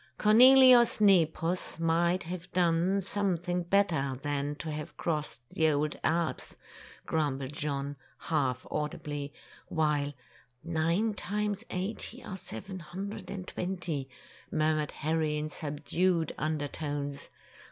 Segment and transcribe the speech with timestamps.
[0.17, 6.55] '^Cornelius Nepos might have done some thing better than to have crossed the old Alps,'"
[7.05, 9.31] grumbled John, half audibly;
[9.67, 10.13] while,
[10.65, 14.09] ''Nine times eighty are seven hundred and twenty,"
[14.51, 17.29] murmured Harry in subdued under tones.